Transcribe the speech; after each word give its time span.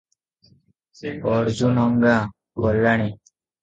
ଅର୍ଜୁନଗାଁ 1.35 2.19
ଗଲାଣି? 2.67 3.11